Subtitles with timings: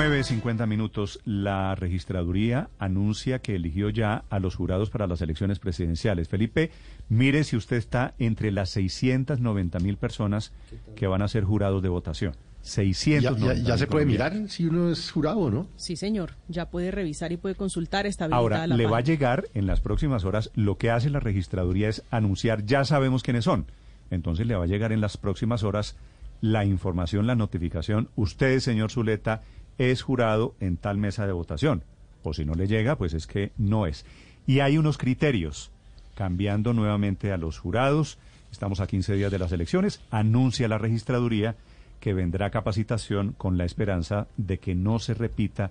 [0.00, 1.20] 9.50 minutos.
[1.26, 6.26] La registraduría anuncia que eligió ya a los jurados para las elecciones presidenciales.
[6.26, 6.70] Felipe,
[7.10, 10.54] mire si usted está entre las 690 mil personas
[10.96, 12.34] que van a ser jurados de votación.
[12.62, 15.66] 690 ya, ya, se puede mirar si uno es jurado no.
[15.76, 16.32] Sí, señor.
[16.48, 18.06] Ya puede revisar y puede consultar.
[18.06, 20.50] Está Ahora, la le va a llegar en las próximas horas.
[20.54, 23.66] Lo que hace la registraduría es anunciar, ya sabemos quiénes son.
[24.10, 25.94] Entonces le va a llegar en las próximas horas
[26.40, 28.08] la información, la notificación.
[28.16, 29.42] Usted, señor Zuleta,
[29.80, 31.82] es jurado en tal mesa de votación.
[32.22, 34.04] O si no le llega, pues es que no es.
[34.46, 35.70] Y hay unos criterios,
[36.14, 38.18] cambiando nuevamente a los jurados.
[38.52, 40.02] Estamos a 15 días de las elecciones.
[40.10, 41.56] Anuncia la registraduría
[41.98, 45.70] que vendrá capacitación con la esperanza de que no se repita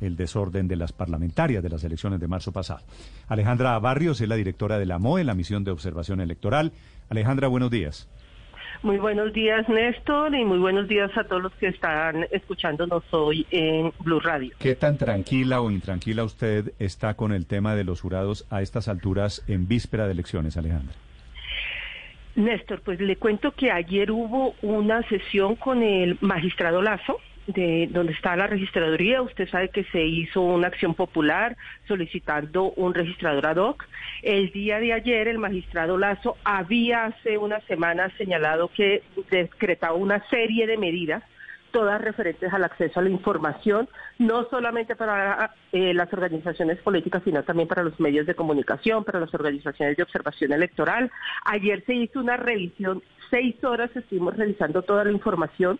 [0.00, 2.82] el desorden de las parlamentarias de las elecciones de marzo pasado.
[3.26, 6.70] Alejandra Barrios es la directora de la MOE, la misión de observación electoral.
[7.08, 8.06] Alejandra, buenos días.
[8.82, 13.44] Muy buenos días, Néstor, y muy buenos días a todos los que están escuchándonos hoy
[13.50, 14.54] en Blue Radio.
[14.58, 18.86] ¿Qué tan tranquila o intranquila usted está con el tema de los jurados a estas
[18.86, 20.94] alturas en víspera de elecciones, Alejandra?
[22.36, 27.18] Néstor, pues le cuento que ayer hubo una sesión con el magistrado Lazo,
[27.48, 29.22] de donde está la registraduría.
[29.22, 33.84] Usted sabe que se hizo una acción popular solicitando un registrador ad hoc.
[34.22, 40.22] El día de ayer el magistrado Lazo había hace una semana señalado que decretaba una
[40.28, 41.22] serie de medidas
[41.70, 47.42] todas referentes al acceso a la información, no solamente para eh, las organizaciones políticas, sino
[47.42, 51.10] también para los medios de comunicación, para las organizaciones de observación electoral.
[51.44, 55.78] Ayer se hizo una revisión, seis horas estuvimos revisando toda la información.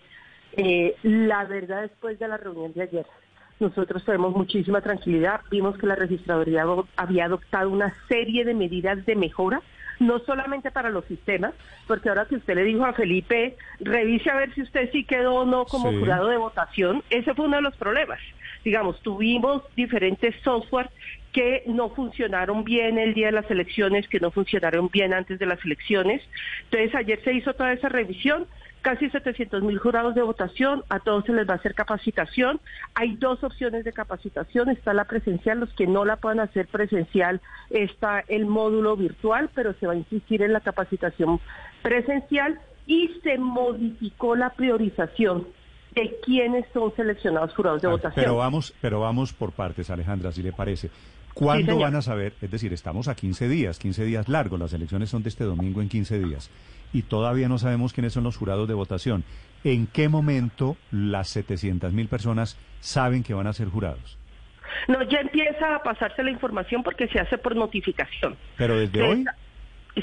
[0.58, 3.06] Eh, la verdad, después de la reunión de ayer,
[3.60, 5.40] nosotros tenemos muchísima tranquilidad.
[5.50, 6.64] Vimos que la registraduría
[6.96, 9.62] había adoptado una serie de medidas de mejora
[10.00, 11.54] no solamente para los sistemas,
[11.88, 15.34] porque ahora que usted le dijo a Felipe, revise a ver si usted sí quedó
[15.36, 15.96] o no como Sí.
[15.98, 18.20] jurado de votación, ese fue uno de los problemas.
[18.64, 20.90] Digamos, tuvimos diferentes software
[21.32, 25.46] que no funcionaron bien el día de las elecciones, que no funcionaron bien antes de
[25.46, 26.22] las elecciones.
[26.70, 28.46] Entonces, ayer se hizo toda esa revisión,
[28.82, 32.60] casi 700 mil jurados de votación, a todos se les va a hacer capacitación.
[32.94, 37.40] Hay dos opciones de capacitación, está la presencial, los que no la puedan hacer presencial,
[37.70, 41.40] está el módulo virtual, pero se va a insistir en la capacitación
[41.82, 45.46] presencial y se modificó la priorización
[45.94, 48.24] de quiénes son seleccionados jurados de Ah, votación.
[48.24, 50.90] Pero vamos, pero vamos por partes, Alejandra, si le parece.
[51.38, 52.34] ¿Cuándo van a saber?
[52.42, 55.80] Es decir, estamos a 15 días, 15 días largos, las elecciones son de este domingo
[55.80, 56.50] en 15 días,
[56.92, 59.22] y todavía no sabemos quiénes son los jurados de votación.
[59.62, 64.18] ¿En qué momento las 700 mil personas saben que van a ser jurados?
[64.88, 68.36] No, ya empieza a pasarse la información porque se hace por notificación.
[68.56, 69.24] ¿Pero desde Se hoy?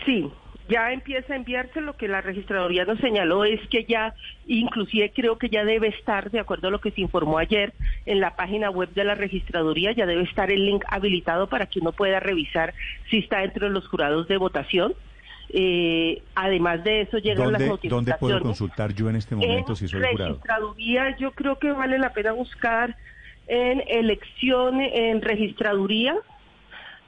[0.06, 0.32] Sí,
[0.70, 1.82] ya empieza a enviarse.
[1.82, 4.14] Lo que la registraduría nos señaló es que ya,
[4.48, 7.74] inclusive creo que ya debe estar, de acuerdo a lo que se informó ayer,
[8.06, 11.80] en la página web de la registraduría, ya debe estar el link habilitado para que
[11.80, 12.74] uno pueda revisar
[13.10, 14.94] si está dentro de los jurados de votación.
[15.50, 18.06] Eh, además de eso, llegan las ¿Dónde, notificaciones.
[18.06, 20.32] ¿Dónde puedo consultar yo en este momento en si soy jurado?
[20.32, 22.96] registraduría, yo creo que vale la pena buscar
[23.48, 26.16] en elección, en registraduría,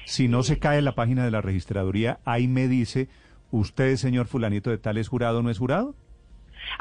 [0.04, 3.08] Si no se cae la página de la registraduría, ahí me dice,
[3.50, 5.94] usted, señor fulanito de tal, es jurado o no es jurado.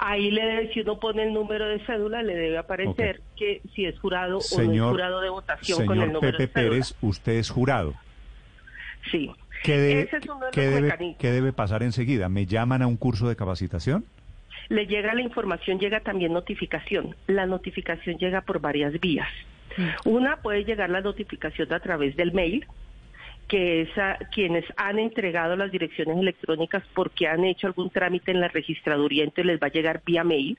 [0.02, 3.86] Ahí le debe, si uno pone el número de cédula, le debe aparecer que si
[3.86, 6.70] es jurado o no es jurado de votación con el número Pepe de cédula.
[6.70, 7.94] Pérez, usted es jurado.
[9.12, 9.30] Sí.
[9.64, 11.18] ¿Qué, Ese es uno de qué los debe, mecanismos.
[11.20, 12.30] qué debe pasar enseguida?
[12.30, 14.06] ¿Me llaman a un curso de capacitación?
[14.70, 17.16] Le llega la información, llega también notificación.
[17.28, 19.28] La notificación llega por varias vías.
[20.06, 22.66] Una puede llegar la notificación a través del mail,
[23.50, 23.90] que es
[24.32, 29.46] quienes han entregado las direcciones electrónicas porque han hecho algún trámite en la registraduría, entonces
[29.46, 30.58] les va a llegar vía mail.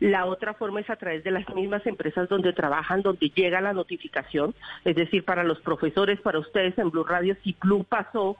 [0.00, 3.72] La otra forma es a través de las mismas empresas donde trabajan, donde llega la
[3.72, 4.54] notificación,
[4.84, 8.36] es decir, para los profesores, para ustedes en Blue Radio, si Blue pasó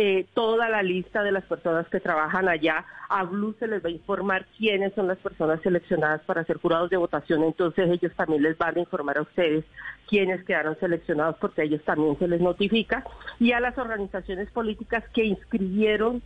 [0.00, 2.84] eh, toda la lista de las personas que trabajan allá.
[3.08, 6.88] A Blue se les va a informar quiénes son las personas seleccionadas para ser jurados
[6.90, 9.64] de votación, entonces ellos también les van a informar a ustedes
[10.06, 13.02] quiénes quedaron seleccionados porque a ellos también se les notifica.
[13.40, 16.22] Y a las organizaciones políticas que inscribieron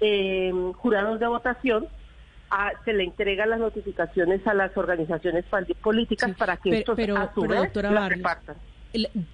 [0.00, 1.88] eh, jurados de votación,
[2.50, 5.44] a- se le entregan las notificaciones a las organizaciones
[5.82, 8.56] políticas Sí, para que pero- estos pero- a su pero, vez doctora las Barrios, repartan.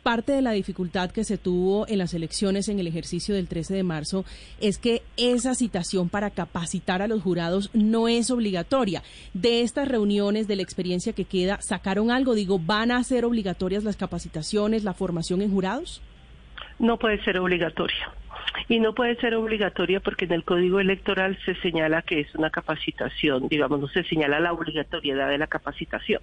[0.03, 3.75] Parte de la dificultad que se tuvo en las elecciones en el ejercicio del 13
[3.75, 4.25] de marzo
[4.61, 9.03] es que esa citación para capacitar a los jurados no es obligatoria.
[9.35, 12.35] De estas reuniones, de la experiencia que queda, ¿sacaron algo?
[12.35, 16.03] Digo, ¿van a ser obligatorias las capacitaciones, la formación en jurados?
[16.79, 18.13] No puede ser obligatoria
[18.69, 22.51] y no puede ser obligatoria porque en el código electoral se señala que es una
[22.51, 26.21] capacitación, digamos, no se señala la obligatoriedad de la capacitación.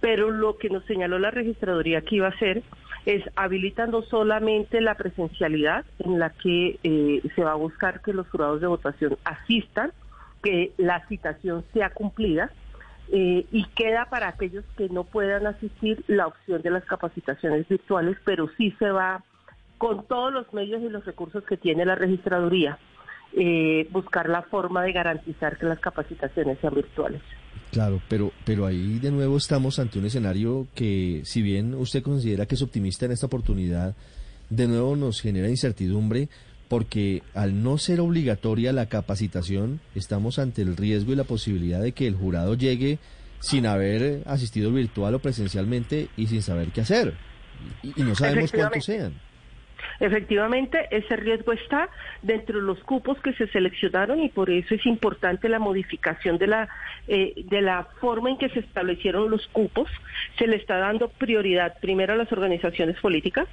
[0.00, 2.62] Pero lo que nos señaló la registraduría que iba a hacer
[3.06, 8.28] es habilitando solamente la presencialidad en la que eh, se va a buscar que los
[8.28, 9.92] jurados de votación asistan,
[10.42, 12.50] que la citación sea cumplida.
[13.10, 18.18] Eh, y queda para aquellos que no puedan asistir la opción de las capacitaciones virtuales,
[18.22, 19.24] pero sí se va
[19.78, 22.78] con todos los medios y los recursos que tiene la registraduría,
[23.32, 27.22] eh, buscar la forma de garantizar que las capacitaciones sean virtuales.
[27.70, 32.46] Claro, pero, pero ahí de nuevo estamos ante un escenario que, si bien usted considera
[32.46, 33.94] que es optimista en esta oportunidad,
[34.50, 36.28] de nuevo nos genera incertidumbre
[36.68, 41.92] porque al no ser obligatoria la capacitación, estamos ante el riesgo y la posibilidad de
[41.92, 42.98] que el jurado llegue
[43.40, 47.14] sin haber asistido virtual o presencialmente y sin saber qué hacer.
[47.82, 49.27] Y, y no sabemos cuántos sean.
[50.00, 51.88] Efectivamente, ese riesgo está
[52.22, 56.46] dentro de los cupos que se seleccionaron y por eso es importante la modificación de
[56.46, 56.68] la
[57.08, 59.88] eh, de la forma en que se establecieron los cupos.
[60.38, 63.48] Se le está dando prioridad primero a las organizaciones políticas,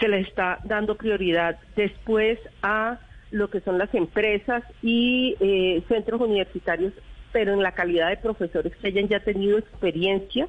[0.00, 2.98] se le está dando prioridad después a
[3.30, 6.92] lo que son las empresas y eh, centros universitarios,
[7.32, 10.48] pero en la calidad de profesores que hayan ya tenido experiencia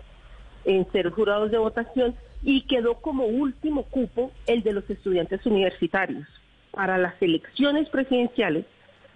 [0.66, 6.28] en ser jurados de votación y quedó como último cupo el de los estudiantes universitarios.
[6.72, 8.66] Para las elecciones presidenciales,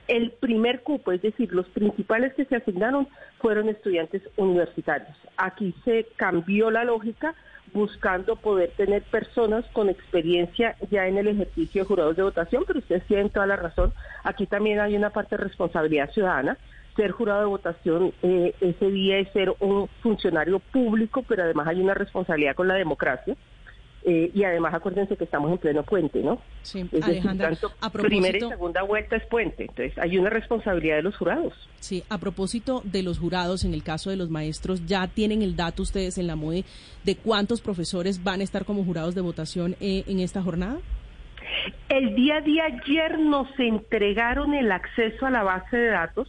[0.08, 3.08] el primer cupo, es decir, los principales que se asignaron
[3.40, 5.16] fueron estudiantes universitarios.
[5.38, 7.36] Aquí se cambió la lógica
[7.74, 12.80] buscando poder tener personas con experiencia ya en el ejercicio de jurados de votación, pero
[12.80, 13.94] ustedes tienen toda la razón.
[14.24, 16.58] Aquí también hay una parte de responsabilidad ciudadana
[16.96, 21.82] ser jurado de votación eh, ese día es ser un funcionario público, pero además hay
[21.82, 23.36] una responsabilidad con la democracia.
[24.06, 26.42] Eh, y además acuérdense que estamos en pleno puente, ¿no?
[26.62, 31.04] Sí, Alejandra, a propósito, primera y segunda vuelta es puente, entonces hay una responsabilidad de
[31.04, 31.54] los jurados.
[31.80, 35.56] Sí, a propósito de los jurados, en el caso de los maestros, ¿ya tienen el
[35.56, 36.66] dato ustedes en la MOE
[37.06, 40.80] de cuántos profesores van a estar como jurados de votación eh, en esta jornada?
[41.90, 46.28] El día de ayer nos entregaron el acceso a la base de datos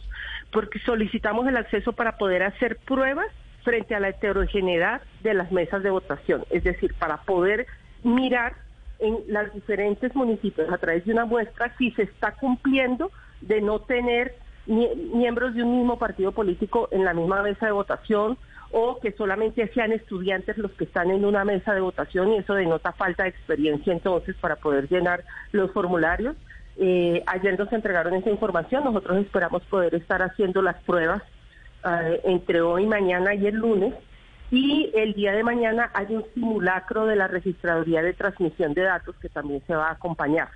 [0.51, 3.27] porque solicitamos el acceso para poder hacer pruebas
[3.63, 7.65] frente a la heterogeneidad de las mesas de votación, es decir, para poder
[8.03, 8.53] mirar
[8.99, 13.11] en los diferentes municipios a través de una muestra si se está cumpliendo
[13.41, 14.35] de no tener
[14.67, 18.37] miembros de un mismo partido político en la misma mesa de votación
[18.71, 22.55] o que solamente sean estudiantes los que están en una mesa de votación y eso
[22.55, 26.35] denota falta de experiencia entonces para poder llenar los formularios.
[26.77, 31.21] Eh, ayer nos entregaron esa información, nosotros esperamos poder estar haciendo las pruebas
[31.85, 33.93] eh, entre hoy, mañana y el lunes.
[34.51, 39.15] Y el día de mañana hay un simulacro de la registraduría de transmisión de datos
[39.17, 40.49] que también se va a acompañar.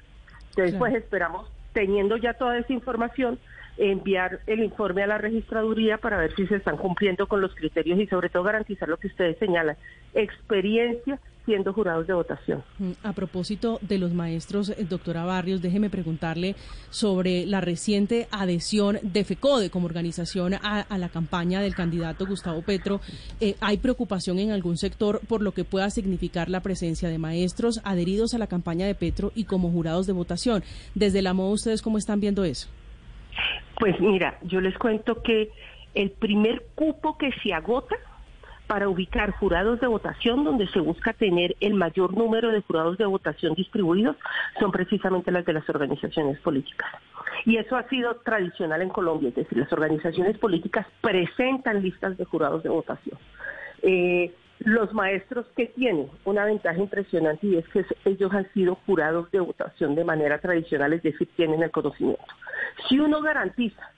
[0.49, 3.39] Entonces, pues esperamos, teniendo ya toda esa información,
[3.79, 7.99] enviar el informe a la registraduría para ver si se están cumpliendo con los criterios
[7.99, 9.77] y sobre todo garantizar lo que ustedes señalan,
[10.13, 12.63] experiencia siendo jurados de votación.
[12.77, 16.55] Mm, a propósito de los maestros, eh, doctora Barrios, déjeme preguntarle
[16.91, 23.01] sobre la reciente adhesión de FECODE como organización a, la campaña del candidato Gustavo Petro.
[23.39, 27.81] Eh, ¿Hay preocupación en algún sector por lo que pueda significar la presencia de maestros
[27.83, 30.63] adheridos a la campaña de Petro y como jurados de votación?
[30.93, 32.67] Desde la MOA, ¿ustedes cómo están viendo eso?
[33.79, 35.49] Pues mira, yo les cuento que
[35.95, 37.95] el primer cupo que se agota
[38.67, 43.05] para ubicar jurados de votación donde se busca tener el mayor número de jurados de
[43.05, 44.15] votación distribuidos
[44.59, 46.91] son precisamente las de las organizaciones políticas.
[47.45, 52.25] Y eso ha sido tradicional en Colombia, es decir, las organizaciones políticas presentan listas de
[52.25, 53.17] jurados de votación.
[53.81, 59.31] Eh, los maestros que tienen una ventaja impresionante y es que ellos han sido jurados
[59.31, 62.23] de votación de manera tradicional, es decir, tienen el conocimiento.
[62.87, 63.91] Si uno garantiza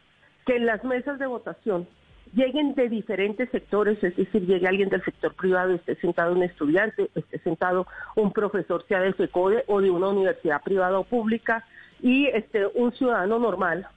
[0.46, 1.88] que en las mesas de votación
[2.34, 7.10] lleguen de diferentes sectores, es decir, llegue alguien del sector privado, esté sentado un estudiante,
[7.16, 11.66] esté sentado un profesor, sea del FECODE o de una universidad privada o pública,
[12.02, 13.88] y este, un ciudadano normal,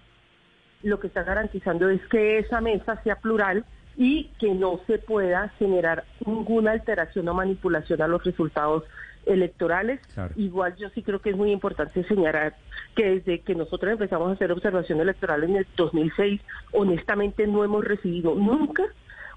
[0.83, 3.65] lo que está garantizando es que esa mesa sea plural
[3.97, 8.85] y que no se pueda generar ninguna alteración o manipulación a los resultados
[9.27, 10.01] electorales.
[10.37, 12.55] Igual yo sí creo que es muy importante señalar
[12.95, 16.41] que desde que nosotros empezamos a hacer observación electoral en el 2006,
[16.73, 18.85] honestamente no hemos recibido nunca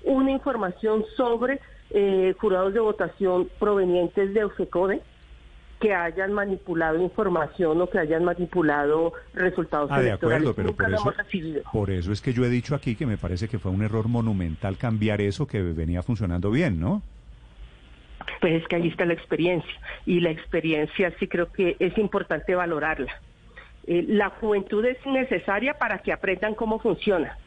[0.04, 1.60] una información sobre
[1.92, 5.02] eh, jurados de votación provenientes de UFECODE
[5.80, 10.50] que hayan manipulado información o que hayan manipulado resultados ah, de electorales.
[10.50, 13.48] acuerdo, pero por eso, por eso es que yo he dicho aquí que me parece
[13.48, 17.04] que fue un error monumental cambiar eso que venía funcionando bien, ¿no?
[18.42, 19.72] Pues es que ahí está la experiencia
[20.06, 23.14] y la experiencia sí creo que es importante valorarla.
[23.86, 27.38] Eh, la juventud es necesaria para que aprendan cómo funciona,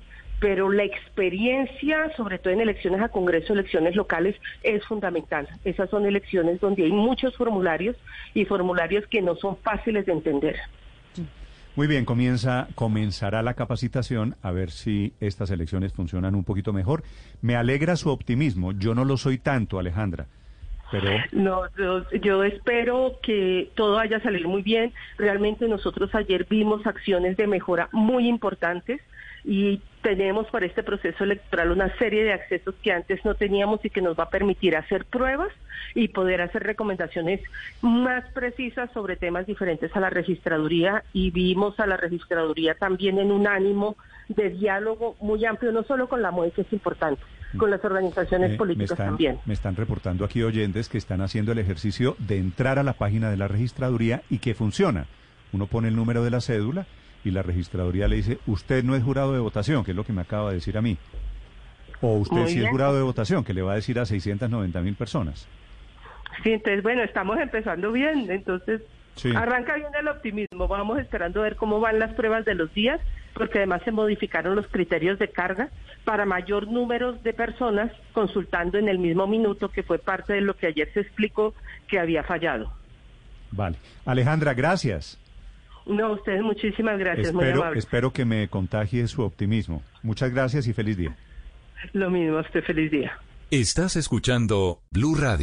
[0.40, 5.46] pero la experiencia, sobre todo en elecciones a Congreso, elecciones locales, es fundamental.
[5.64, 7.96] Esas son elecciones donde hay muchos formularios
[8.34, 10.56] y formularios que no son fáciles de entender.
[11.76, 17.04] Muy bien, comienza, comenzará la capacitación a ver si estas elecciones funcionan un poquito mejor.
[17.42, 18.72] Me alegra su optimismo.
[18.72, 20.26] Yo no lo soy tanto, Alejandra.
[21.32, 21.62] No,
[22.20, 24.92] yo, espero que todo vaya a salir muy bien.
[25.18, 29.00] Realmente nosotros ayer vimos acciones de mejora muy importantes
[29.44, 33.90] y tenemos para este proceso electoral una serie de accesos que antes no teníamos y
[33.90, 35.50] que nos va a permitir hacer pruebas
[35.94, 37.40] y poder hacer recomendaciones
[37.82, 43.30] más precisas sobre temas diferentes a la registraduría y vimos a la registraduría también en
[43.30, 43.96] un ánimo
[44.28, 47.22] de diálogo muy amplio, no solo con la MOE, que es importante,
[47.56, 49.38] con las organizaciones eh, políticas también.
[49.44, 53.30] Me están reportando aquí oyentes que están haciendo el ejercicio de entrar a la página
[53.30, 55.06] de la registraduría y que funciona.
[55.52, 56.86] Uno pone el número de la cédula
[57.24, 60.12] y la registraduría le dice, usted no es jurado de votación, que es lo que
[60.12, 60.96] me acaba de decir a mí.
[62.00, 64.94] O usted sí es jurado de votación, que le va a decir a 690 mil
[64.94, 65.46] personas.
[66.42, 68.80] Sí, entonces, bueno, estamos empezando bien, entonces
[69.34, 70.66] arranca bien el optimismo.
[70.66, 73.00] Vamos esperando a ver cómo van las pruebas de los días,
[73.34, 75.68] porque además se modificaron los criterios de carga
[76.04, 80.56] para mayor número de personas consultando en el mismo minuto, que fue parte de lo
[80.56, 81.54] que ayer se explicó
[81.86, 82.72] que había fallado.
[83.50, 83.76] Vale.
[84.06, 85.18] Alejandra, gracias.
[85.90, 89.82] No, ustedes muchísimas gracias, espero, Espero que me contagie su optimismo.
[90.02, 91.16] Muchas gracias y feliz día.
[91.92, 93.18] Lo mismo, usted feliz día.
[93.50, 95.38] Estás escuchando Blue Radio.